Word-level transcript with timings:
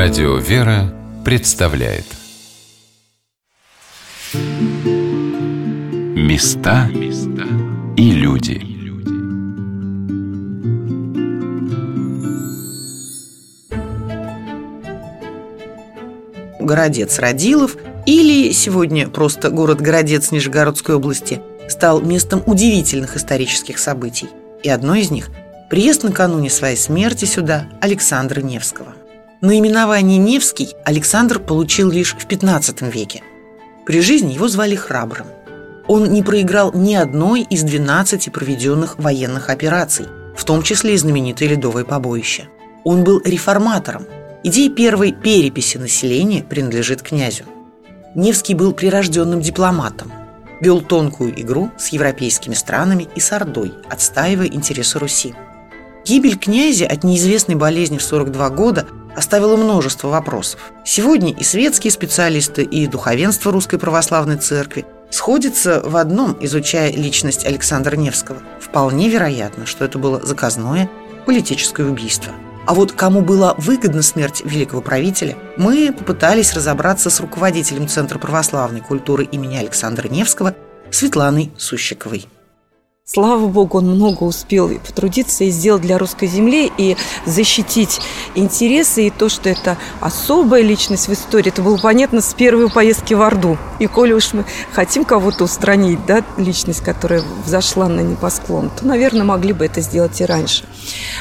Радио 0.00 0.36
«Вера» 0.36 0.94
представляет 1.24 2.04
Места 6.14 6.88
и 7.96 8.12
люди 8.12 8.62
Городец 16.60 17.18
Радилов 17.18 17.76
или 18.06 18.52
сегодня 18.52 19.08
просто 19.08 19.50
город 19.50 19.80
Городец 19.80 20.30
Нижегородской 20.30 20.94
области 20.94 21.42
стал 21.68 22.00
местом 22.02 22.44
удивительных 22.46 23.16
исторических 23.16 23.80
событий. 23.80 24.28
И 24.62 24.68
одно 24.68 24.94
из 24.94 25.10
них– 25.10 25.30
приезд 25.70 26.04
накануне 26.04 26.50
своей 26.50 26.76
смерти 26.76 27.24
сюда 27.24 27.66
Александра 27.80 28.40
Невского. 28.40 28.94
Наименование 29.40 30.18
«Невский» 30.18 30.74
Александр 30.84 31.38
получил 31.38 31.92
лишь 31.92 32.14
в 32.14 32.26
XV 32.26 32.90
веке. 32.90 33.22
При 33.86 34.00
жизни 34.00 34.32
его 34.32 34.48
звали 34.48 34.74
Храбрым. 34.74 35.28
Он 35.86 36.10
не 36.10 36.24
проиграл 36.24 36.72
ни 36.74 36.94
одной 36.94 37.42
из 37.42 37.62
12 37.62 38.32
проведенных 38.32 38.98
военных 38.98 39.48
операций, 39.48 40.06
в 40.36 40.44
том 40.44 40.62
числе 40.62 40.94
и 40.94 40.96
знаменитое 40.96 41.50
Ледовое 41.50 41.84
побоище. 41.84 42.48
Он 42.82 43.04
был 43.04 43.22
реформатором. 43.24 44.06
Идея 44.42 44.70
первой 44.70 45.12
переписи 45.12 45.78
населения 45.78 46.42
принадлежит 46.42 47.02
князю. 47.02 47.44
Невский 48.16 48.54
был 48.54 48.72
прирожденным 48.72 49.40
дипломатом, 49.40 50.10
вел 50.60 50.80
тонкую 50.80 51.40
игру 51.40 51.70
с 51.78 51.88
европейскими 51.88 52.54
странами 52.54 53.06
и 53.14 53.20
с 53.20 53.30
Ордой, 53.30 53.72
отстаивая 53.88 54.48
интересы 54.48 54.98
Руси. 54.98 55.34
Гибель 56.04 56.38
князя 56.38 56.86
от 56.86 57.04
неизвестной 57.04 57.54
болезни 57.54 57.98
в 57.98 58.02
42 58.02 58.50
года 58.50 58.88
оставило 59.18 59.56
множество 59.56 60.08
вопросов. 60.08 60.60
Сегодня 60.84 61.32
и 61.32 61.42
светские 61.42 61.90
специалисты, 61.90 62.62
и 62.62 62.86
духовенство 62.86 63.52
Русской 63.52 63.78
Православной 63.78 64.36
Церкви 64.36 64.86
сходятся 65.10 65.82
в 65.84 65.96
одном, 65.96 66.36
изучая 66.40 66.92
личность 66.92 67.44
Александра 67.44 67.96
Невского. 67.96 68.38
Вполне 68.60 69.08
вероятно, 69.08 69.66
что 69.66 69.84
это 69.84 69.98
было 69.98 70.24
заказное 70.24 70.88
политическое 71.26 71.84
убийство. 71.84 72.32
А 72.66 72.74
вот 72.74 72.92
кому 72.92 73.22
была 73.22 73.54
выгодна 73.58 74.02
смерть 74.02 74.42
великого 74.44 74.82
правителя, 74.82 75.36
мы 75.56 75.92
попытались 75.92 76.52
разобраться 76.52 77.10
с 77.10 77.18
руководителем 77.18 77.88
Центра 77.88 78.18
православной 78.18 78.82
культуры 78.82 79.24
имени 79.24 79.56
Александра 79.56 80.08
Невского 80.08 80.54
Светланой 80.90 81.50
Сущиковой. 81.56 82.26
Слава 83.10 83.46
Богу, 83.46 83.78
он 83.78 83.86
много 83.88 84.24
успел 84.24 84.68
потрудиться 84.68 85.44
и 85.44 85.50
сделать 85.50 85.80
для 85.80 85.96
русской 85.96 86.28
земли, 86.28 86.70
и 86.76 86.94
защитить 87.24 88.02
интересы, 88.34 89.06
и 89.06 89.10
то, 89.10 89.30
что 89.30 89.48
это 89.48 89.78
особая 90.02 90.60
личность 90.60 91.08
в 91.08 91.14
истории, 91.14 91.48
это 91.48 91.62
было 91.62 91.78
понятно 91.78 92.20
с 92.20 92.34
первой 92.34 92.68
поездки 92.70 93.14
в 93.14 93.22
Орду. 93.22 93.56
И 93.78 93.86
коли 93.86 94.12
уж 94.12 94.34
мы 94.34 94.44
хотим 94.72 95.06
кого-то 95.06 95.44
устранить, 95.44 96.04
да, 96.04 96.22
личность, 96.36 96.82
которая 96.82 97.22
взошла 97.46 97.88
на 97.88 98.00
небосклон, 98.00 98.68
то, 98.68 98.86
наверное, 98.86 99.24
могли 99.24 99.54
бы 99.54 99.64
это 99.64 99.80
сделать 99.80 100.20
и 100.20 100.26
раньше. 100.26 100.64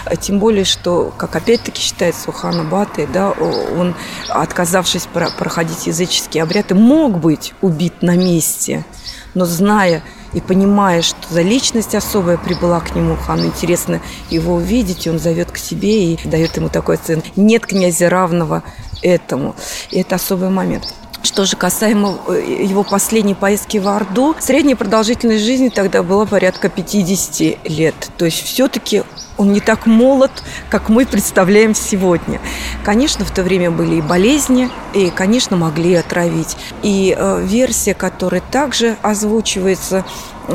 А 0.04 0.18
тем 0.18 0.40
более, 0.40 0.66
что, 0.66 1.14
как 1.16 1.38
опять-таки 1.38 1.82
считает 1.82 2.16
Сухана 2.16 2.66
Баты, 2.66 3.08
да, 3.14 3.32
он, 3.32 3.96
отказавшись 4.28 5.08
проходить 5.14 5.88
языческие 5.88 6.44
обряды, 6.44 6.76
мог 6.76 7.18
быть 7.18 7.54
убит 7.62 8.02
на 8.02 8.18
месте, 8.18 8.84
но 9.36 9.46
зная 9.46 10.04
и 10.34 10.42
понимая, 10.42 11.02
что 11.02 11.17
за 11.30 11.42
личность 11.42 11.96
особая 11.96 12.38
прибыла 12.38 12.80
к 12.80 12.96
нему, 12.96 13.16
хану 13.16 13.46
интересно 13.46 14.02
его 14.30 14.56
увидеть, 14.56 15.06
и 15.06 15.10
он 15.10 15.20
зовет 15.20 15.52
к 15.52 15.58
себе 15.58 16.14
и 16.14 16.28
дает 16.28 16.56
ему 16.58 16.70
такой 16.70 16.96
оценку. 16.96 17.28
Нет 17.36 17.66
князя 17.66 18.10
равного 18.10 18.64
этому. 19.02 19.56
И 19.92 20.00
это 20.00 20.16
особый 20.16 20.50
момент. 20.50 20.94
Что 21.24 21.46
же 21.46 21.58
касаемо 21.58 22.18
э, 22.28 22.64
его 22.64 22.84
последней 22.84 23.36
поездки 23.36 23.78
в 23.78 23.88
Орду, 23.88 24.36
средняя 24.40 24.76
продолжительность 24.76 25.44
жизни 25.44 25.70
тогда 25.70 26.04
была 26.04 26.26
порядка 26.26 26.70
50 26.70 27.68
лет. 27.70 27.96
То 28.18 28.26
есть 28.26 28.44
все-таки 28.44 29.04
он 29.38 29.54
не 29.54 29.60
так 29.60 29.86
молод, 29.86 30.32
как 30.70 30.90
мы 30.90 31.06
представляем 31.06 31.76
сегодня. 31.76 32.40
Конечно, 32.84 33.26
в 33.26 33.32
то 33.32 33.44
время 33.44 33.72
были 33.72 33.96
и 33.96 34.02
болезни, 34.02 34.70
и, 34.94 35.10
конечно, 35.10 35.58
могли 35.58 35.96
отравить. 35.96 36.58
И 36.84 37.16
э, 37.18 37.42
версия, 37.44 37.94
которая 37.94 38.42
также 38.42 38.98
озвучивается 39.02 40.06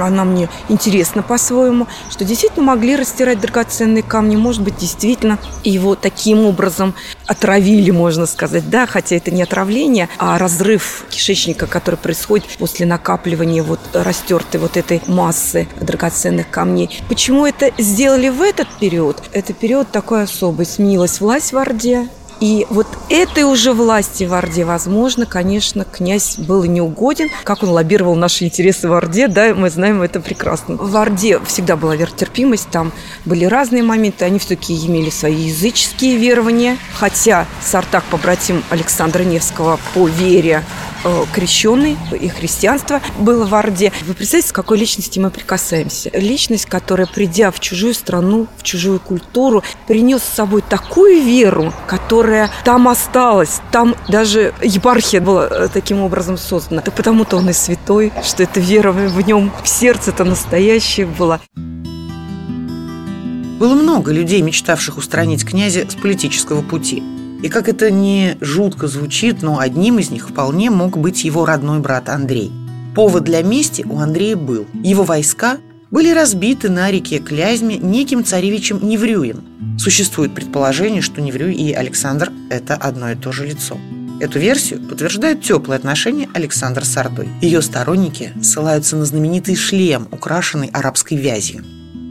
она 0.00 0.24
мне 0.24 0.48
интересна 0.68 1.22
по-своему, 1.22 1.86
что 2.10 2.24
действительно 2.24 2.64
могли 2.64 2.96
растирать 2.96 3.40
драгоценные 3.40 4.02
камни, 4.02 4.36
может 4.36 4.62
быть, 4.62 4.76
действительно 4.76 5.38
его 5.64 5.94
таким 5.94 6.44
образом 6.44 6.94
отравили, 7.26 7.90
можно 7.90 8.26
сказать, 8.26 8.68
да, 8.70 8.86
хотя 8.86 9.16
это 9.16 9.30
не 9.30 9.42
отравление, 9.42 10.08
а 10.18 10.38
разрыв 10.38 11.04
кишечника, 11.10 11.66
который 11.66 11.96
происходит 11.96 12.46
после 12.58 12.86
накапливания 12.86 13.62
вот 13.62 13.80
растертой 13.92 14.60
вот 14.60 14.76
этой 14.76 15.02
массы 15.06 15.68
драгоценных 15.80 16.48
камней. 16.50 17.02
Почему 17.08 17.46
это 17.46 17.70
сделали 17.78 18.28
в 18.28 18.40
этот 18.40 18.68
период? 18.78 19.22
Это 19.32 19.52
период 19.52 19.90
такой 19.90 20.22
особый. 20.22 20.66
Сменилась 20.66 21.20
власть 21.20 21.52
в 21.52 21.58
Орде, 21.58 22.08
и 22.42 22.66
вот 22.70 22.88
этой 23.08 23.44
уже 23.44 23.72
власти 23.72 24.24
в 24.24 24.34
Орде, 24.34 24.64
возможно, 24.64 25.26
конечно, 25.26 25.84
князь 25.84 26.38
был 26.38 26.64
неугоден. 26.64 27.28
Как 27.44 27.62
он 27.62 27.68
лоббировал 27.68 28.16
наши 28.16 28.44
интересы 28.46 28.88
в 28.88 28.92
Орде, 28.94 29.28
да, 29.28 29.54
мы 29.54 29.70
знаем 29.70 30.02
это 30.02 30.18
прекрасно. 30.18 30.74
В 30.74 30.96
Орде 30.96 31.38
всегда 31.46 31.76
была 31.76 31.94
веротерпимость, 31.94 32.68
там 32.70 32.90
были 33.24 33.44
разные 33.44 33.84
моменты, 33.84 34.24
они 34.24 34.40
все-таки 34.40 34.74
имели 34.74 35.08
свои 35.08 35.36
языческие 35.36 36.16
верования. 36.16 36.78
Хотя 36.94 37.46
Сартак, 37.60 38.02
побратим 38.10 38.64
Александра 38.70 39.22
Невского 39.22 39.78
по 39.94 40.08
вере, 40.08 40.64
крещенный 41.32 41.96
и 42.18 42.28
христианство 42.28 43.00
было 43.18 43.46
в 43.46 43.54
Орде. 43.54 43.92
Вы 44.06 44.14
представляете, 44.14 44.48
с 44.48 44.52
какой 44.52 44.78
личности 44.78 45.18
мы 45.18 45.30
прикасаемся? 45.30 46.10
Личность, 46.12 46.66
которая, 46.66 47.06
придя 47.06 47.50
в 47.50 47.60
чужую 47.60 47.94
страну, 47.94 48.46
в 48.56 48.62
чужую 48.62 49.00
культуру, 49.00 49.62
принес 49.86 50.22
с 50.22 50.34
собой 50.34 50.62
такую 50.68 51.22
веру, 51.22 51.72
которая 51.86 52.50
там 52.64 52.88
осталась. 52.88 53.60
Там 53.70 53.94
даже 54.08 54.54
епархия 54.62 55.20
была 55.20 55.48
э, 55.48 55.68
таким 55.72 56.00
образом 56.00 56.38
создана. 56.38 56.80
Это 56.80 56.90
потому-то 56.90 57.36
он 57.36 57.50
и 57.50 57.52
святой, 57.52 58.12
что 58.22 58.42
эта 58.42 58.60
вера 58.60 58.92
в 58.92 59.20
нем, 59.26 59.52
в 59.62 59.68
сердце-то 59.68 60.24
настоящая 60.24 61.06
была. 61.06 61.40
Было 63.58 63.74
много 63.74 64.12
людей, 64.12 64.42
мечтавших 64.42 64.96
устранить 64.96 65.44
князя 65.44 65.88
с 65.88 65.94
политического 65.94 66.62
пути– 66.62 67.02
и 67.42 67.48
как 67.48 67.68
это 67.68 67.90
не 67.90 68.36
жутко 68.40 68.86
звучит, 68.86 69.42
но 69.42 69.58
одним 69.58 69.98
из 69.98 70.10
них 70.10 70.30
вполне 70.30 70.70
мог 70.70 70.96
быть 70.96 71.24
его 71.24 71.44
родной 71.44 71.80
брат 71.80 72.08
Андрей. 72.08 72.52
Повод 72.94 73.24
для 73.24 73.42
мести 73.42 73.84
у 73.88 73.98
Андрея 73.98 74.36
был. 74.36 74.66
Его 74.72 75.02
войска 75.02 75.58
были 75.90 76.10
разбиты 76.10 76.70
на 76.70 76.90
реке 76.90 77.18
Клязьме 77.18 77.76
неким 77.76 78.24
царевичем 78.24 78.86
Неврюем. 78.86 79.44
Существует 79.78 80.34
предположение, 80.34 81.02
что 81.02 81.20
Неврюй 81.20 81.54
и 81.54 81.72
Александр– 81.72 82.30
это 82.50 82.74
одно 82.74 83.10
и 83.10 83.16
то 83.16 83.32
же 83.32 83.46
лицо. 83.46 83.76
Эту 84.20 84.38
версию 84.38 84.80
подтверждают 84.88 85.42
теплые 85.42 85.78
отношения 85.78 86.28
Александра 86.34 86.84
с 86.84 86.96
Ордой. 86.96 87.28
Ее 87.40 87.60
сторонники 87.60 88.32
ссылаются 88.40 88.96
на 88.96 89.04
знаменитый 89.04 89.56
шлем, 89.56 90.06
украшенный 90.12 90.70
арабской 90.72 91.14
вязью. 91.14 91.64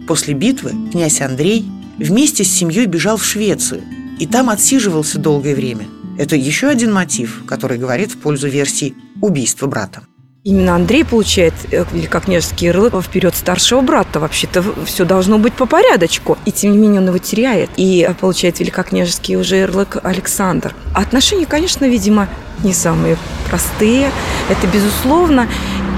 После 0.07 0.33
битвы 0.33 0.71
князь 0.91 1.21
Андрей 1.21 1.65
вместе 1.97 2.43
с 2.43 2.51
семьей 2.51 2.85
бежал 2.85 3.15
в 3.15 3.23
Швецию– 3.23 3.81
и 4.21 4.27
там 4.27 4.51
отсиживался 4.51 5.17
долгое 5.17 5.55
время. 5.55 5.87
Это 6.15 6.35
еще 6.35 6.67
один 6.67 6.93
мотив, 6.93 7.41
который 7.47 7.79
говорит 7.79 8.11
в 8.11 8.17
пользу 8.19 8.47
версии 8.49 8.93
убийства 9.19 9.65
брата. 9.65 10.03
Именно 10.43 10.75
Андрей 10.75 11.03
получает 11.03 11.55
э, 11.71 11.83
великокняжеский 11.91 12.67
ярлык 12.67 12.93
вперед 13.01 13.33
старшего 13.33 13.81
брата. 13.81 14.19
Вообще-то 14.19 14.63
все 14.85 15.05
должно 15.05 15.39
быть 15.39 15.53
по 15.53 15.65
порядочку. 15.65 16.37
И 16.45 16.51
тем 16.51 16.73
не 16.73 16.77
менее 16.77 17.01
он 17.01 17.07
его 17.07 17.17
теряет. 17.17 17.71
И 17.77 18.05
э, 18.07 18.13
получает 18.13 18.59
великокняжеский 18.59 19.37
уже 19.37 19.55
ярлык 19.55 19.97
Александр. 20.03 20.75
Отношения, 20.93 21.47
конечно, 21.47 21.85
видимо, 21.85 22.27
не 22.63 22.73
самые 22.73 23.17
простые. 23.49 24.11
Это 24.49 24.67
безусловно. 24.67 25.47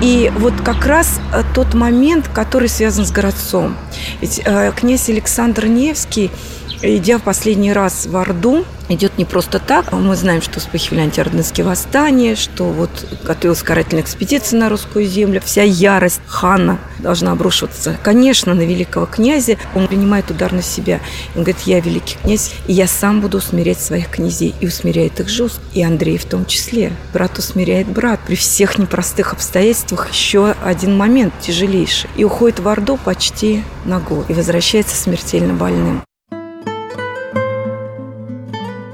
И 0.01 0.31
вот 0.38 0.53
как 0.63 0.86
раз 0.86 1.19
э, 1.33 1.44
тот 1.53 1.74
момент, 1.74 2.30
который 2.33 2.69
связан 2.69 3.06
с 3.06 3.12
городцом. 3.12 3.75
Ведь 4.21 4.42
князь 4.77 5.09
Александр 5.09 5.68
Невский 5.68 6.31
идя 6.83 7.18
в 7.18 7.24
последний 7.24 7.74
раз 7.74 8.06
в 8.06 8.15
Орду, 8.18 8.65
идет 8.89 9.18
не 9.18 9.25
просто 9.25 9.59
так. 9.59 9.91
Мы 9.91 10.15
знаем, 10.15 10.41
что 10.41 10.59
вспыхивали 10.59 11.01
антиордынские 11.01 11.65
восстания, 11.65 12.35
что 12.35 12.65
вот 12.65 12.89
готовилась 13.24 13.63
карательная 13.63 14.03
экспедиция 14.03 14.59
на 14.59 14.69
русскую 14.69 15.06
землю. 15.06 15.41
Вся 15.44 15.63
ярость 15.63 16.21
хана 16.27 16.80
должна 17.00 17.31
обрушиваться, 17.31 17.97
конечно, 18.03 18.53
на 18.53 18.62
великого 18.62 19.06
князя. 19.06 19.57
Он 19.75 19.88
принимает 19.88 20.30
удар 20.31 20.51
на 20.51 20.62
себя. 20.62 21.00
Он 21.35 21.44
говорит, 21.44 21.62
я 21.62 21.80
великий 21.80 22.18
князь, 22.21 22.53
и 22.68 22.74
я 22.74 22.88
сам 22.88 23.21
буду 23.21 23.38
усмирять 23.38 23.79
своих 23.79 24.09
князей. 24.09 24.53
И 24.59 24.68
усмиряет 24.68 25.19
их 25.19 25.29
жестко. 25.29 25.62
И 25.74 25.83
Андрей 25.83 26.18
в 26.18 26.25
том 26.25 26.45
числе. 26.45 26.91
Брат 27.13 27.38
усмиряет 27.38 27.88
брат. 27.88 28.19
При 28.25 28.36
всех 28.36 28.77
непростых 28.77 29.33
обстоятельствах 29.33 30.12
еще 30.12 30.56
один 30.63 30.97
момент 30.97 31.33
тяжелейший. 31.41 32.09
И 32.15 32.24
уходит 32.24 32.59
в 32.59 32.68
Орду 32.68 32.97
почти 33.03 33.63
на 33.86 34.00
год. 34.00 34.29
И 34.29 34.33
возвращается 34.33 34.95
смертельно 34.95 35.53
больным. 35.53 36.03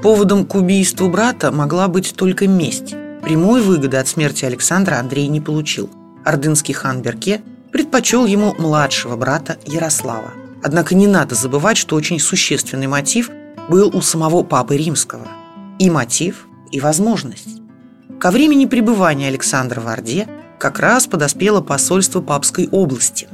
Поводом 0.02 0.46
к 0.46 0.54
убийству 0.54 1.10
брата 1.10 1.52
могла 1.52 1.86
быть 1.86 2.14
только 2.16 2.48
месть. 2.48 2.94
Прямой 3.22 3.60
выгоды 3.60 3.98
от 3.98 4.08
смерти 4.08 4.46
Александра 4.46 4.96
Андрей 4.96 5.28
не 5.28 5.42
получил. 5.42 5.90
Ордынский 6.24 6.72
хан 6.72 7.02
Берке 7.02 7.42
предпочел 7.70 8.24
ему 8.24 8.54
младшего 8.58 9.16
брата 9.16 9.58
Ярослава. 9.66 10.32
Однако 10.62 10.94
не 10.94 11.06
надо 11.06 11.34
забывать, 11.34 11.76
что 11.76 11.96
очень 11.96 12.18
существенный 12.18 12.86
мотив 12.86 13.30
был 13.68 13.94
у 13.94 14.00
самого 14.00 14.42
Папы 14.42 14.78
Римского. 14.78 15.28
И 15.78 15.90
мотив, 15.90 16.46
и 16.72 16.80
возможность. 16.80 17.60
Ко 18.18 18.30
времени 18.30 18.64
пребывания 18.64 19.28
Александра 19.28 19.82
в 19.82 19.88
Орде 19.88 20.26
как 20.58 20.78
раз 20.78 21.06
подоспело 21.08 21.60
посольство 21.60 22.22
Папской 22.22 22.68
области. 22.68 23.28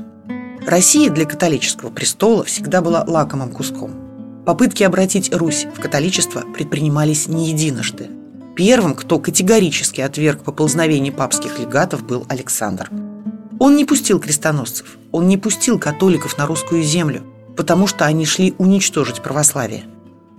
Россия 0.66 1.10
для 1.10 1.26
католического 1.26 1.90
престола 1.90 2.42
всегда 2.42 2.80
была 2.80 3.04
лакомым 3.06 3.52
куском. 3.52 4.05
Попытки 4.46 4.84
обратить 4.84 5.34
Русь 5.34 5.66
в 5.76 5.80
католичество 5.80 6.42
предпринимались 6.42 7.26
не 7.26 7.48
единожды. 7.50 8.08
Первым, 8.54 8.94
кто 8.94 9.18
категорически 9.18 10.00
отверг 10.00 10.44
поползновение 10.44 11.12
папских 11.12 11.58
легатов, 11.58 12.04
был 12.06 12.24
Александр. 12.28 12.88
Он 13.58 13.74
не 13.74 13.84
пустил 13.84 14.20
крестоносцев, 14.20 14.98
он 15.10 15.26
не 15.26 15.36
пустил 15.36 15.80
католиков 15.80 16.38
на 16.38 16.46
русскую 16.46 16.84
землю, 16.84 17.24
потому 17.56 17.88
что 17.88 18.04
они 18.06 18.24
шли 18.24 18.54
уничтожить 18.58 19.20
православие. 19.20 19.86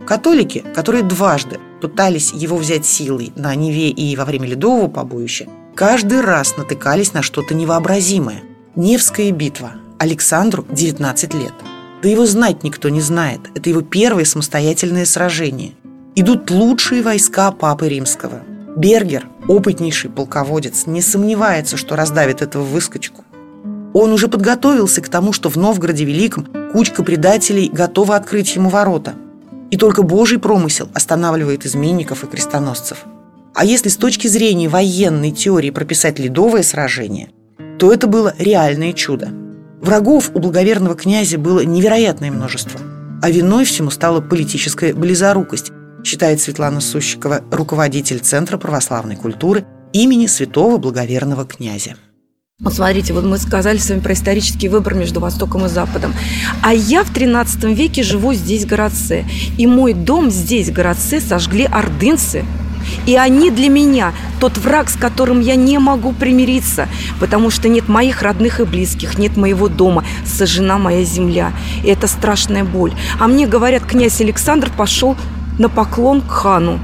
Католики, 0.05 0.63
которые 0.73 1.03
дважды 1.03 1.59
пытались 1.81 2.31
его 2.31 2.55
взять 2.55 2.85
силой 2.85 3.33
на 3.35 3.53
Неве 3.55 3.89
и 3.89 4.15
во 4.15 4.23
время 4.23 4.47
Ледового 4.47 4.87
побоища, 4.87 5.47
каждый 5.75 6.21
раз 6.21 6.55
натыкались 6.55 7.11
на 7.11 7.21
что-то 7.21 7.53
невообразимое. 7.53 8.41
Невская 8.77 9.31
битва. 9.31 9.73
Александру 9.99 10.65
19 10.71 11.33
лет. 11.33 11.53
Да 12.01 12.09
его 12.09 12.25
знать 12.25 12.63
никто 12.63 12.89
не 12.89 13.01
знает. 13.01 13.41
Это 13.55 13.69
его 13.69 13.81
первое 13.81 14.25
самостоятельное 14.25 15.05
сражение– 15.05 15.73
идут 16.17 16.49
лучшие 16.49 17.03
войска 17.03 17.51
Папы 17.51 17.89
Римского. 17.89 18.41
Бергер, 18.75 19.27
опытнейший 19.47 20.09
полководец, 20.09 20.87
не 20.87 21.01
сомневается, 21.01 21.77
что 21.77 21.95
раздавит 21.95 22.41
этого 22.41 22.63
выскочку. 22.63 23.23
Он 23.93 24.11
уже 24.11 24.27
подготовился 24.27 25.01
к 25.01 25.09
тому, 25.09 25.31
что 25.31 25.49
в 25.49 25.57
Новгороде 25.57 26.05
Великом 26.05 26.47
кучка 26.73 27.03
предателей 27.03 27.69
готова 27.71 28.15
открыть 28.15 28.55
ему 28.55 28.69
ворота. 28.69 29.13
И 29.69 29.77
только 29.77 30.01
Божий 30.01 30.39
промысел 30.39 30.89
останавливает 30.95 31.67
изменников 31.67 32.23
и 32.23 32.27
крестоносцев. 32.27 33.05
А 33.53 33.63
если 33.63 33.89
с 33.89 33.97
точки 33.97 34.27
зрения 34.27 34.69
военной 34.69 35.29
теории 35.29 35.69
прописать 35.69 36.17
ледовое 36.17 36.63
сражение, 36.63 37.29
то 37.77 37.93
это 37.93 38.07
было 38.07 38.33
реальное 38.39 38.93
чудо. 38.93 39.29
Врагов 39.87 40.31
у 40.33 40.39
благоверного 40.39 40.95
князя 40.95 41.37
было 41.37 41.61
невероятное 41.61 42.29
множество, 42.29 42.77
а 43.21 43.31
виной 43.31 43.63
всему 43.63 43.89
стала 43.89 44.19
политическая 44.19 44.93
близорукость, 44.93 45.71
считает 46.03 46.41
Светлана 46.41 46.81
Сущикова, 46.81 47.39
руководитель 47.53 48.19
Центра 48.19 48.57
православной 48.57 49.15
культуры 49.15 49.65
имени 49.93 50.27
святого 50.27 50.75
благоверного 50.75 51.45
князя. 51.45 51.95
Вот 52.59 52.73
смотрите, 52.73 53.13
вот 53.13 53.23
мы 53.23 53.37
сказали 53.37 53.77
с 53.77 53.89
вами 53.89 54.01
про 54.01 54.11
исторический 54.11 54.67
выбор 54.67 54.93
между 54.93 55.21
Востоком 55.21 55.65
и 55.67 55.69
Западом. 55.69 56.13
А 56.61 56.73
я 56.73 57.05
в 57.05 57.13
13 57.13 57.63
веке 57.65 58.03
живу 58.03 58.33
здесь, 58.33 58.65
в 58.65 58.67
городце. 58.67 59.25
И 59.57 59.67
мой 59.67 59.93
дом 59.93 60.31
здесь, 60.31 60.67
в 60.67 60.73
городце, 60.73 61.21
сожгли 61.21 61.63
ордынцы. 61.63 62.43
И 63.05 63.15
они 63.15 63.51
для 63.51 63.69
меня 63.69 64.13
тот 64.39 64.57
враг, 64.57 64.89
с 64.89 64.95
которым 64.95 65.39
я 65.39 65.55
не 65.55 65.77
могу 65.79 66.13
примириться, 66.13 66.87
потому 67.19 67.49
что 67.49 67.69
нет 67.69 67.87
моих 67.87 68.21
родных 68.21 68.59
и 68.59 68.63
близких, 68.63 69.17
нет 69.17 69.37
моего 69.37 69.67
дома, 69.67 70.03
сожжена 70.25 70.77
моя 70.77 71.03
земля. 71.03 71.53
И 71.83 71.87
это 71.87 72.07
страшная 72.07 72.63
боль. 72.63 72.93
А 73.19 73.27
мне 73.27 73.47
говорят, 73.47 73.83
князь 73.83 74.21
Александр 74.21 74.71
пошел 74.75 75.15
на 75.57 75.69
поклон 75.69 76.21
к 76.21 76.29
хану. 76.29 76.79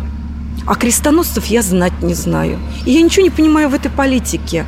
А 0.65 0.75
крестоносцев 0.75 1.45
я 1.47 1.61
знать 1.61 2.01
не 2.01 2.13
знаю. 2.13 2.59
И 2.85 2.91
я 2.91 3.01
ничего 3.01 3.23
не 3.23 3.29
понимаю 3.29 3.69
в 3.69 3.73
этой 3.73 3.91
политике. 3.91 4.65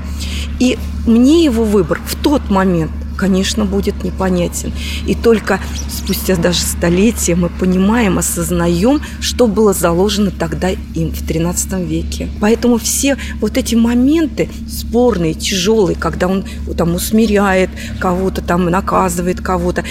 И 0.60 0.78
мне 1.06 1.44
его 1.44 1.64
выбор 1.64 2.00
в 2.06 2.16
тот 2.16 2.50
момент– 2.50 2.92
конечно, 3.16 3.66
будет 3.66 4.04
непонятен. 4.04 4.74
И 5.08 5.16
только 5.16 5.60
спустя 5.90 6.36
даже 6.36 6.60
столетия 6.60 7.36
мы 7.36 7.50
понимаем, 7.50 8.18
осознаем, 8.18 9.02
что 9.20 9.48
было 9.48 9.74
заложено 9.74 10.32
тогда 10.32 10.70
им 10.70 11.12
в 11.12 11.22
XIII 11.22 11.86
веке. 11.86 12.30
Поэтому 12.40 12.78
все 12.78 13.18
вот 13.40 13.58
эти 13.58 13.76
моменты 13.76 14.50
спорные, 14.68 15.34
тяжелые, 15.34 15.98
когда 15.98 16.28
он 16.28 16.46
там 16.78 16.96
усмиряет 16.96 17.70
кого-то, 18.00 18.42
там 18.42 18.66
наказывает 18.66 19.42
кого-то, 19.42 19.84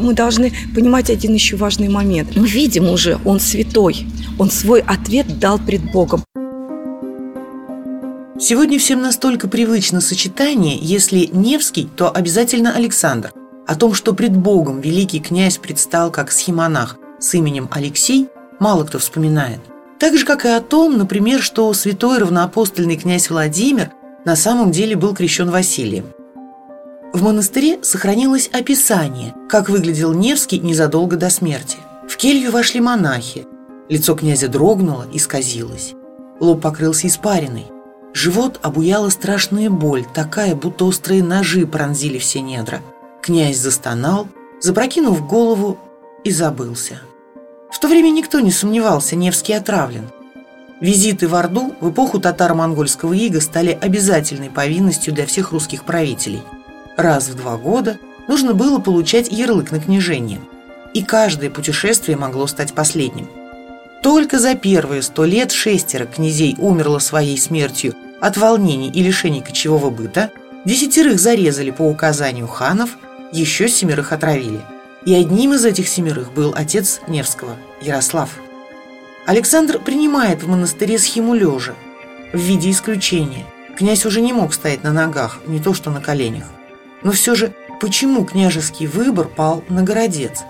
мы 0.00 0.14
должны 0.14 0.52
понимать 0.74 1.10
один 1.10 1.34
еще 1.34 1.56
важный 1.56 1.88
момент. 1.88 2.36
Мы 2.36 2.46
видим 2.46 2.88
уже, 2.88 3.18
он 3.24 3.40
святой, 3.40 4.06
он 4.38 4.50
свой 4.50 4.80
ответ 4.80 5.38
дал 5.38 5.58
пред 5.58 5.90
Богом. 5.92 6.22
Сегодня 8.46 8.78
всем 8.78 9.00
настолько 9.00 9.48
привычно 9.48 10.02
сочетание, 10.02 10.76
если 10.78 11.30
Невский, 11.32 11.88
то 11.96 12.14
обязательно 12.14 12.74
Александр. 12.74 13.32
О 13.66 13.74
том, 13.74 13.94
что 13.94 14.12
пред 14.12 14.36
Богом 14.36 14.82
великий 14.82 15.18
князь 15.18 15.56
предстал 15.56 16.10
как 16.10 16.30
схимонах 16.30 16.98
с 17.18 17.32
именем 17.32 17.70
Алексей, 17.70 18.28
мало 18.60 18.84
кто 18.84 18.98
вспоминает. 18.98 19.60
Так 19.98 20.18
же, 20.18 20.26
как 20.26 20.44
и 20.44 20.48
о 20.48 20.60
том, 20.60 20.98
например, 20.98 21.40
что 21.40 21.72
святой 21.72 22.18
равноапостольный 22.18 22.98
князь 22.98 23.30
Владимир 23.30 23.92
на 24.26 24.36
самом 24.36 24.72
деле 24.72 24.94
был 24.94 25.14
крещен 25.14 25.48
Василием. 25.48 26.04
В 27.14 27.22
монастыре 27.22 27.78
сохранилось 27.80 28.50
описание, 28.52 29.32
как 29.48 29.70
выглядел 29.70 30.12
Невский 30.12 30.58
незадолго 30.58 31.16
до 31.16 31.30
смерти. 31.30 31.78
В 32.06 32.14
келью 32.18 32.50
вошли 32.50 32.82
монахи. 32.82 33.46
Лицо 33.88 34.14
князя 34.14 34.48
дрогнуло 34.48 35.06
и 35.10 35.18
сказилось. 35.18 35.94
Лоб 36.40 36.60
покрылся 36.60 37.06
испариной. 37.06 37.64
Живот 38.14 38.60
обуяла 38.62 39.08
страшная 39.10 39.68
боль, 39.68 40.06
такая, 40.14 40.54
будто 40.54 40.84
острые 40.84 41.22
ножи 41.24 41.66
пронзили 41.66 42.18
все 42.18 42.40
недра. 42.40 42.80
Князь 43.20 43.58
застонал, 43.58 44.28
запрокинув 44.60 45.26
голову 45.26 45.78
и 46.22 46.30
забылся. 46.30 47.00
В 47.72 47.80
то 47.80 47.88
время 47.88 48.10
никто 48.10 48.38
не 48.38 48.52
сомневался, 48.52 49.16
Невский 49.16 49.54
отравлен. 49.54 50.08
Визиты 50.80 51.26
в 51.26 51.34
Орду 51.34 51.74
в 51.80 51.90
эпоху 51.90 52.20
татаро-монгольского 52.20 53.14
ига 53.14 53.40
стали 53.40 53.76
обязательной 53.78 54.48
повинностью 54.48 55.12
для 55.12 55.26
всех 55.26 55.50
русских 55.50 55.82
правителей. 55.84 56.42
Раз 56.96 57.28
в 57.28 57.34
два 57.34 57.56
года 57.56 57.98
нужно 58.28 58.54
было 58.54 58.78
получать 58.78 59.30
ярлык 59.32 59.72
на 59.72 59.80
княжение. 59.80 60.40
И 60.94 61.02
каждое 61.02 61.50
путешествие 61.50 62.16
могло 62.16 62.46
стать 62.46 62.74
последним. 62.74 63.28
Только 64.04 64.38
за 64.38 64.54
первые 64.54 65.02
сто 65.02 65.24
лет 65.24 65.50
шестеро 65.50 66.04
князей 66.04 66.54
умерло 66.58 67.00
своей 67.00 67.38
смертью 67.38 67.94
от 68.20 68.36
волнений 68.36 68.90
и 68.90 69.02
лишений 69.02 69.40
кочевого 69.40 69.90
быта, 69.90 70.30
десятерых 70.64 71.18
зарезали 71.18 71.70
по 71.70 71.82
указанию 71.82 72.46
ханов, 72.46 72.90
еще 73.32 73.68
семерых 73.68 74.12
отравили. 74.12 74.60
И 75.04 75.14
одним 75.14 75.54
из 75.54 75.64
этих 75.64 75.88
семерых 75.88 76.32
был 76.32 76.54
отец 76.56 77.00
Невского, 77.08 77.56
Ярослав. 77.82 78.30
Александр 79.26 79.78
принимает 79.78 80.42
в 80.42 80.48
монастыре 80.48 80.98
схему 80.98 81.34
лежа, 81.34 81.74
в 82.32 82.38
виде 82.38 82.70
исключения. 82.70 83.44
Князь 83.76 84.06
уже 84.06 84.20
не 84.20 84.32
мог 84.32 84.54
стоять 84.54 84.82
на 84.82 84.92
ногах, 84.92 85.40
не 85.46 85.60
то 85.60 85.74
что 85.74 85.90
на 85.90 86.00
коленях. 86.00 86.44
Но 87.02 87.12
все 87.12 87.34
же, 87.34 87.54
почему 87.80 88.24
княжеский 88.24 88.86
выбор 88.86 89.28
пал 89.28 89.64
на 89.68 89.82
городец? 89.82 90.42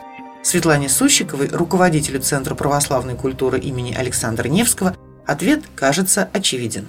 Светлане 0.42 0.88
Сущиковой, 0.88 1.48
руководителю 1.48 2.20
Центра 2.20 2.54
православной 2.54 3.14
культуры 3.14 3.58
имени 3.58 3.94
Александра 3.94 4.46
Невского, 4.48 4.94
ответ 5.26 5.62
кажется 5.74 6.28
очевиден. 6.32 6.86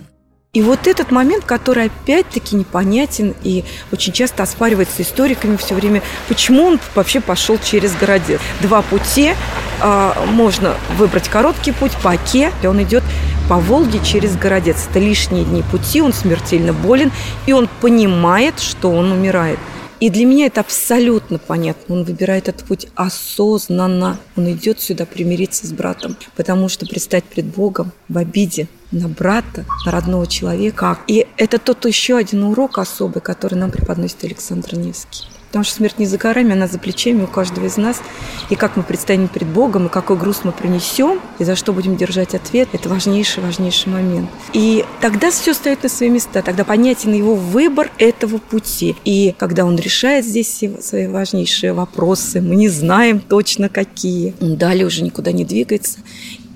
И 0.56 0.62
вот 0.62 0.88
этот 0.88 1.12
момент, 1.12 1.44
который 1.44 1.88
опять-таки 1.88 2.56
непонятен 2.56 3.36
и 3.44 3.66
очень 3.92 4.14
часто 4.14 4.42
оспаривается 4.42 5.02
историками 5.02 5.58
все 5.58 5.76
время, 5.76 6.02
почему 6.30 6.64
он 6.64 6.80
вообще 6.96 7.20
пошел 7.20 7.60
через 7.60 7.94
городец. 7.94 8.40
Два 8.62 8.82
пути, 8.82 9.34
э, 9.82 10.12
можно 10.28 10.76
выбрать 10.98 11.28
короткий 11.28 11.74
путь 11.74 11.92
по 12.02 12.12
Оке, 12.12 12.54
и 12.64 12.68
он 12.68 12.82
идет 12.82 13.04
по 13.50 13.58
Волге 13.58 14.00
через 14.02 14.38
городец. 14.38 14.88
Это 14.90 15.00
лишние 15.00 15.44
дни 15.44 15.62
пути, 15.62 16.02
он 16.02 16.14
смертельно 16.14 16.72
болен, 16.72 17.12
и 17.48 17.52
он 17.52 17.68
понимает, 17.82 18.62
что 18.62 18.92
он 18.92 19.12
умирает. 19.12 19.60
И 20.00 20.10
для 20.10 20.26
меня 20.26 20.48
это 20.48 20.62
абсолютно 20.62 21.38
понятно. 21.38 21.96
Он 21.96 22.04
выбирает 22.04 22.50
этот 22.50 22.66
путь 22.66 22.88
осознанно. 22.96 24.20
Он 24.36 24.52
идет 24.52 24.82
сюда 24.82 25.06
примириться 25.06 25.68
с 25.68 25.72
братом, 25.72 26.18
потому 26.36 26.70
что 26.70 26.86
предстать 26.86 27.24
пред 27.24 27.46
Богом 27.46 27.92
в 28.10 28.18
обиде 28.18 28.68
на 28.92 29.08
брата, 29.08 29.66
на 29.86 29.92
родного 29.92 30.28
человека. 30.28 31.00
И 31.08 31.28
это 31.38 31.60
тот 31.60 31.86
еще 31.86 32.18
один 32.18 32.44
урок 32.44 32.78
особый, 32.78 33.22
который 33.22 33.56
нам 33.56 33.72
преподносит 33.72 34.24
Александр 34.24 34.76
Невский. 34.76 35.35
Потому 35.56 35.64
что 35.64 35.76
смерть 35.76 36.00
не 36.00 36.06
за 36.06 36.18
горами, 36.18 36.52
она 36.52 36.68
за 36.68 36.78
плечами 36.78 37.24
у 37.24 37.28
каждого 37.28 37.68
из 37.68 37.78
нас. 37.78 38.02
И 38.50 38.56
как 38.56 38.76
мы 38.76 38.84
предстанем 38.84 39.30
перед 39.30 39.48
Богом, 39.48 39.86
и 39.86 39.90
какой 39.90 40.18
груз 40.18 40.42
мы 40.44 40.52
принесем, 40.52 41.22
и 41.40 41.46
за 41.46 41.56
что 41.56 41.72
будем 41.72 41.96
держать 41.96 42.36
ответ, 42.36 42.68
это 42.74 42.90
важнейший, 42.90 43.42
важнейший 43.42 43.90
момент. 43.94 44.30
И 44.52 44.84
тогда 45.00 45.32
все 45.32 45.54
стоит 45.54 45.82
на 45.84 45.88
свои 45.88 46.10
места, 46.10 46.42
тогда 46.42 46.66
понятен 46.66 47.14
его 47.14 47.36
выбор 47.36 47.90
этого 48.00 48.38
пути. 48.38 48.98
И 49.06 49.34
когда 49.38 49.64
он 49.64 49.78
решает 49.78 50.26
здесь 50.26 50.48
все 50.48 50.82
свои 50.82 51.08
важнейшие 51.08 51.72
вопросы, 51.72 52.42
мы 52.42 52.58
не 52.58 52.68
знаем 52.68 53.22
точно 53.22 53.70
какие, 53.70 54.34
далее 54.42 54.86
уже 54.86 55.04
никуда 55.04 55.32
не 55.32 55.46
двигается 55.46 56.00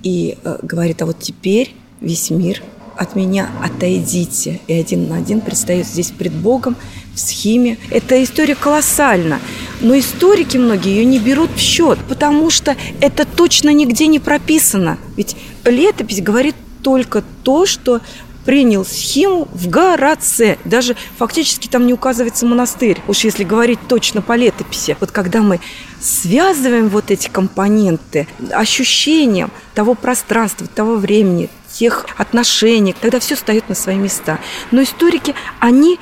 и 0.04 0.38
э, 0.44 0.58
говорит, 0.62 1.02
а 1.02 1.06
вот 1.06 1.20
теперь 1.20 1.74
весь 2.02 2.32
мир 2.32 2.62
от 3.00 3.16
меня 3.16 3.50
отойдите. 3.64 4.60
И 4.68 4.74
один 4.74 5.08
на 5.08 5.16
один 5.16 5.40
предстает 5.40 5.88
здесь 5.88 6.12
пред 6.12 6.34
Богом 6.34 6.76
в 7.16 7.20
схеме. 7.20 7.78
Эта 7.90 8.22
история 8.22 8.56
колоссальна. 8.56 9.40
Но 9.80 9.98
историки 9.98 10.58
многие 10.58 10.98
ее 10.98 11.06
не 11.06 11.18
берут 11.18 11.52
в 11.56 11.60
счет, 11.60 11.98
потому 12.10 12.50
что 12.50 12.76
это 13.00 13.26
точно 13.26 13.70
нигде 13.70 14.08
не 14.08 14.20
прописано. 14.20 14.98
Ведь 15.16 15.38
летопись 15.64 16.22
говорит 16.22 16.56
только 16.84 17.24
то, 17.44 17.66
что 17.66 18.02
принял 18.44 18.84
схему 18.84 19.48
в 19.54 19.70
Городце. 19.70 20.58
Даже 20.66 20.98
фактически 21.18 21.68
там 21.68 21.88
не 21.88 21.94
указывается 21.94 22.46
монастырь. 22.46 22.98
Уж 23.08 23.24
если 23.24 23.46
говорить 23.46 23.80
точно 23.88 24.22
по 24.22 24.36
летописи. 24.36 24.98
Вот 25.00 25.12
когда 25.12 25.42
мы 25.42 25.62
связываем 26.02 26.90
вот 26.90 27.12
эти 27.12 27.30
компоненты 27.30 28.28
ощущением 28.52 29.52
того 29.74 29.94
пространства, 29.94 30.68
того 30.68 30.96
времени, 30.96 31.50
тех 31.80 32.06
отношений, 32.18 32.94
тогда 33.00 33.20
все 33.20 33.36
встает 33.36 33.70
на 33.70 33.76
свои 33.76 33.96
места. 33.96 34.40
Но 34.72 34.84
историки, 34.84 35.34
они 35.60 35.98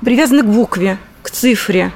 привязаны 0.00 0.42
к 0.42 0.46
букве, 0.46 0.98
к 1.22 1.30
цифре. 1.30 1.92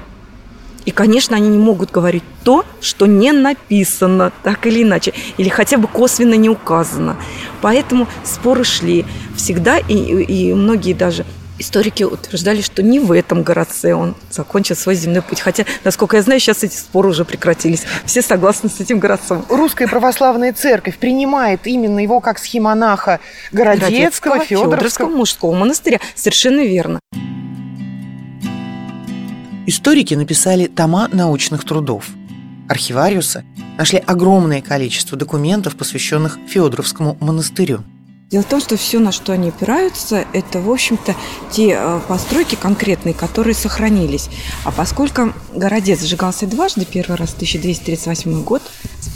И, 0.85 0.93
конечно, 0.93 1.37
они 1.37 1.49
не 1.49 1.59
могут 1.59 1.91
говорить 1.91 2.23
то, 2.45 2.65
что 2.81 3.07
не 3.07 3.33
написано, 3.33 4.33
так 4.45 4.65
или 4.67 4.83
иначе, 4.83 5.13
или 5.37 5.49
хотя 5.49 5.77
бы 5.77 5.89
косвенно 5.89 6.35
не 6.35 6.49
указано. 6.49 7.17
Поэтому 7.61 8.07
споры 8.25 8.65
шли 8.65 9.05
всегда, 9.37 9.79
и, 9.79 9.95
и 9.95 10.55
многие 10.55 10.95
даже 10.95 11.27
историки 11.61 12.03
утверждали, 12.03 12.63
что 12.63 12.83
не 12.83 12.99
в 12.99 13.13
этом 13.13 13.43
городце 13.43 13.95
он 13.95 14.17
закончил 14.31 14.77
свой 14.77 14.95
земной 14.95 15.23
путь. 15.23 15.41
Хотя, 15.41 15.65
насколько 15.85 16.17
я 16.17 16.23
знаю, 16.23 16.41
сейчас 16.41 16.65
эти 16.65 16.77
споры 16.77 17.11
уже 17.11 17.25
прекратились. 17.25 17.85
Все 18.05 18.23
согласны 18.23 18.69
с 18.69 18.81
этим 18.81 18.99
городцом. 18.99 19.45
Русская 19.49 19.87
православная 19.87 20.53
церковь 20.53 20.99
принимает 20.99 21.67
именно 21.67 22.01
его 22.01 22.21
как 22.21 22.39
схемонаха 22.39 23.21
Городецкого, 23.53 23.91
Городецкого 23.91 24.45
Федоровского. 24.45 24.77
Федоровского 24.77 25.09
мужского 25.11 25.53
монастыря. 25.53 26.01
Совершенно 26.15 26.61
верно. 26.61 27.01
Историки 29.67 30.15
написали 30.15 30.67
тома 30.67 31.09
научных 31.13 31.65
трудов. 31.65 32.07
Архивариусы 32.69 33.45
нашли 33.79 34.03
огромное 34.05 34.63
количество 34.63 35.17
документов, 35.17 35.77
посвященных 35.77 36.39
Федоровскому 36.49 37.17
монастырю– 37.21 37.85
Дело 38.31 38.45
в 38.45 38.49
том, 38.49 38.61
что 38.61 38.77
все, 38.77 39.01
на 39.01 39.11
что 39.11 39.33
они 39.33 39.49
опираются, 39.49 40.25
это, 40.33 40.61
в 40.61 40.71
общем-то, 40.71 41.17
те 41.51 41.75
э, 41.77 42.01
постройки 42.07 42.55
конкретные, 42.55 43.13
которые 43.13 43.55
сохранились. 43.55 44.31
А 44.65 44.71
поскольку 44.71 45.33
городец 45.53 46.01
сжигался 46.01 46.47
дважды, 46.47 46.85
первый 46.85 47.17
раз 47.17 47.31
в 47.31 47.35
1238 47.35 48.45
год, 48.45 48.63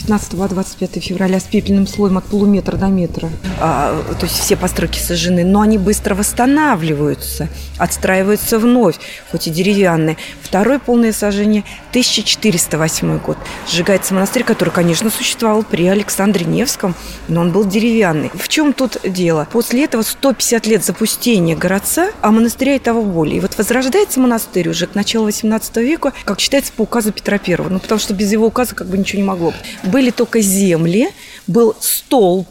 15 0.06 0.38
по 0.38 0.46
25 0.48 1.02
февраля 1.02 1.40
с 1.40 1.44
пепельным 1.44 1.86
слоем 1.86 2.18
от 2.18 2.24
полуметра 2.24 2.76
до 2.76 2.88
метра, 2.88 3.30
а, 3.58 4.02
то 4.20 4.26
есть 4.26 4.38
все 4.38 4.54
постройки 4.54 4.98
сожжены, 4.98 5.46
но 5.46 5.62
они 5.62 5.78
быстро 5.78 6.14
восстанавливаются, 6.14 7.48
отстраиваются 7.78 8.58
вновь, 8.58 8.96
хоть 9.30 9.46
и 9.46 9.50
деревянные. 9.50 10.18
Второе 10.42 10.78
полное 10.78 11.12
сожжение 11.12 11.64
1408 11.90 13.18
год. 13.18 13.38
Сжигается 13.66 14.12
монастырь, 14.12 14.44
который, 14.44 14.68
конечно, 14.68 15.08
существовал 15.08 15.62
при 15.62 15.86
Александре 15.86 16.44
Невском, 16.44 16.94
но 17.28 17.40
он 17.40 17.50
был 17.50 17.64
деревянный. 17.64 18.30
В 18.34 18.48
чем 18.48 18.74
тут 18.74 18.98
дело. 19.04 19.48
После 19.50 19.84
этого 19.84 20.02
150 20.02 20.66
лет 20.66 20.84
запустения 20.84 21.56
городца, 21.56 22.10
а 22.20 22.30
монастыря 22.30 22.76
и 22.76 22.78
того 22.78 23.02
более. 23.02 23.38
И 23.38 23.40
вот 23.40 23.56
возрождается 23.56 24.20
монастырь 24.20 24.68
уже 24.68 24.86
к 24.86 24.94
началу 24.94 25.24
18 25.24 25.76
века, 25.78 26.12
как 26.24 26.40
считается, 26.40 26.74
по 26.74 26.82
указу 26.82 27.10
Петра 27.10 27.38
Первого. 27.38 27.70
Ну, 27.70 27.78
потому 27.80 27.98
что 27.98 28.12
без 28.12 28.30
его 28.30 28.46
указа 28.46 28.74
как 28.74 28.86
бы 28.88 28.98
ничего 28.98 29.22
не 29.22 29.26
могло 29.26 29.54
Были 29.94 30.10
только 30.10 30.40
земли, 30.40 31.10
был 31.46 31.76
столб, 31.78 32.48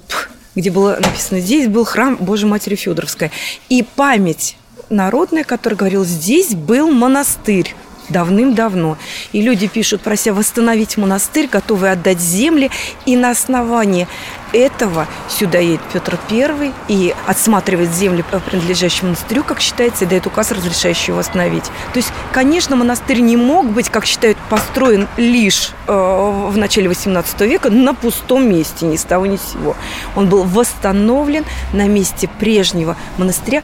где 0.56 0.72
было 0.72 0.98
написано 1.02 1.42
«Здесь 1.42 1.68
был 1.68 1.84
храм 1.84 2.16
Божьей 2.16 2.48
Матери 2.48 2.76
Федоровской». 2.76 3.32
И 3.68 3.84
память 3.84 4.56
народная, 4.90 5.44
которая 5.44 5.78
говорила 5.78 6.06
«Здесь 6.06 6.56
был 6.56 6.90
монастырь» 6.90 7.76
давным-давно. 8.10 8.98
И 9.32 9.42
люди 9.42 9.68
пишут, 9.68 10.02
прося 10.02 10.34
восстановить 10.34 10.98
монастырь, 10.98 11.48
готовы 11.48 11.90
отдать 11.90 12.20
земли. 12.20 12.72
И 13.06 13.16
на 13.16 13.32
основании 13.32 14.08
этого 14.54 15.08
сюда 15.30 15.60
едет 15.60 15.82
Петр 15.92 16.18
I 16.30 16.72
и 16.88 17.14
отсматривает 17.26 17.92
земли, 17.92 18.24
принадлежащие 18.46 19.06
монастырю, 19.06 19.44
как 19.44 19.60
считается, 19.60 20.06
и 20.06 20.08
дает 20.08 20.28
указ, 20.28 20.52
разрешающий 20.52 21.08
его 21.08 21.18
восстановить. 21.18 21.66
То 21.94 21.98
есть, 21.98 22.14
конечно, 22.32 22.76
монастырь 22.76 23.20
не 23.20 23.36
мог 23.36 23.66
быть, 23.66 23.90
как 23.90 24.06
считают, 24.06 24.38
построен 24.50 25.08
лишь 25.18 25.72
э, 25.88 25.92
в 25.92 26.56
начале 26.58 26.88
XVIII 26.88 27.48
века 27.48 27.70
на 27.70 27.94
пустом 27.94 28.48
месте, 28.48 28.86
ни 28.86 28.96
с 28.96 29.04
того 29.04 29.26
ни 29.26 29.38
с 29.38 29.54
сего. 29.54 29.76
Он 30.16 30.30
был 30.30 30.44
восстановлен 30.44 31.46
на 31.74 31.88
месте 31.88 32.30
прежнего 32.40 32.96
монастыря. 33.18 33.64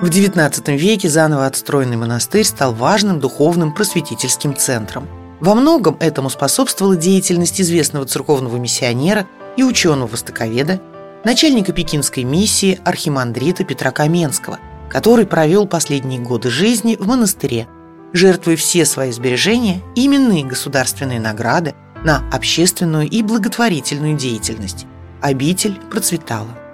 В 0.00 0.10
XIX 0.10 0.76
веке 0.76 1.08
заново 1.08 1.46
отстроенный 1.46 1.96
монастырь 1.96 2.44
стал 2.44 2.72
важным 2.72 3.18
духовным 3.18 3.74
просветительским 3.74 4.54
центром. 4.54 5.08
Во 5.40 5.56
многом 5.56 5.96
этому 5.98 6.30
способствовала 6.30 6.94
деятельность 6.94 7.60
известного 7.60 8.06
церковного 8.06 8.58
миссионера 8.58 9.26
и 9.56 9.64
ученого-востоковеда, 9.64 10.80
начальника 11.24 11.72
пекинской 11.72 12.22
миссии 12.22 12.78
архимандрита 12.84 13.64
Петра 13.64 13.90
Каменского, 13.90 14.60
который 14.88 15.26
провел 15.26 15.66
последние 15.66 16.20
годы 16.20 16.48
жизни 16.48 16.94
в 16.94 17.08
монастыре, 17.08 17.66
жертвуя 18.12 18.54
все 18.54 18.84
свои 18.84 19.10
сбережения, 19.10 19.82
именные 19.96 20.44
государственные 20.44 21.18
награды 21.18 21.74
на 22.04 22.22
общественную 22.30 23.08
и 23.08 23.20
благотворительную 23.22 24.16
деятельность. 24.16 24.86
Обитель 25.20 25.74
процветала. 25.90 26.67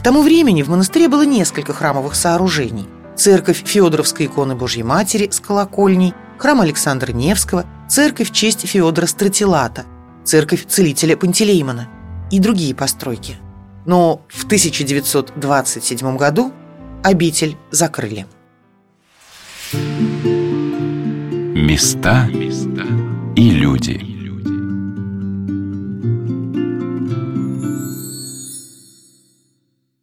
К 0.00 0.02
тому 0.02 0.22
времени 0.22 0.62
в 0.62 0.70
монастыре 0.70 1.08
было 1.10 1.26
несколько 1.26 1.74
храмовых 1.74 2.14
сооружений. 2.14 2.88
Церковь 3.16 3.62
Федоровской 3.66 4.24
иконы 4.24 4.54
Божьей 4.54 4.82
Матери 4.82 5.28
с 5.30 5.40
колокольней, 5.40 6.14
храм 6.38 6.62
Александра 6.62 7.12
Невского, 7.12 7.66
церковь 7.86 8.30
в 8.30 8.32
честь 8.32 8.66
Феодора 8.66 9.04
Стратилата, 9.04 9.84
церковь 10.24 10.64
целителя 10.66 11.18
Пантелеймона 11.18 11.90
и 12.30 12.38
другие 12.38 12.74
постройки. 12.74 13.36
Но 13.84 14.22
в 14.28 14.46
1927 14.46 16.16
году 16.16 16.50
обитель 17.04 17.58
закрыли. 17.70 18.24
Места 21.54 22.26
и 23.36 23.50
люди– 23.50 24.06